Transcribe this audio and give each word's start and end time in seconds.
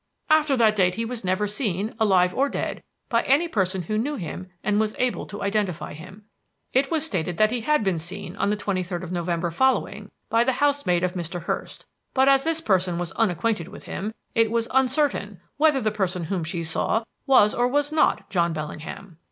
After 0.31 0.57
that 0.57 0.75
date 0.75 0.95
he 0.95 1.05
was 1.05 1.23
never 1.23 1.45
seen, 1.45 1.93
alive 1.99 2.33
or 2.33 2.49
dead, 2.49 2.81
by 3.07 3.21
any 3.21 3.47
person 3.47 3.83
who 3.83 3.99
knew 3.99 4.15
him 4.15 4.47
and 4.63 4.79
was 4.79 4.95
able 4.97 5.27
to 5.27 5.43
identify 5.43 5.93
him. 5.93 6.25
It 6.73 6.89
was 6.89 7.05
stated 7.05 7.37
that 7.37 7.51
he 7.51 7.61
had 7.61 7.83
been 7.83 7.99
seen 7.99 8.35
on 8.37 8.49
the 8.49 8.55
twenty 8.55 8.81
third 8.81 9.03
of 9.03 9.11
November 9.11 9.51
following 9.51 10.09
by 10.27 10.43
the 10.43 10.53
housemaid 10.53 11.03
of 11.03 11.13
Mr. 11.13 11.43
Hurst; 11.43 11.85
but 12.15 12.27
as 12.27 12.43
this 12.43 12.61
person 12.61 12.97
was 12.97 13.11
unacquainted 13.11 13.67
with 13.67 13.83
him, 13.83 14.15
it 14.33 14.49
was 14.49 14.67
uncertain 14.71 15.39
whether 15.57 15.79
the 15.81 15.91
person 15.91 16.23
whom 16.23 16.43
she 16.43 16.63
saw 16.63 17.03
was 17.27 17.53
or 17.53 17.67
was 17.67 17.91
not 17.91 18.27
John 18.31 18.53
Bellingham. 18.53 19.19